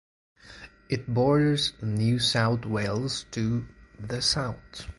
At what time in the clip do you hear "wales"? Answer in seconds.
2.65-3.27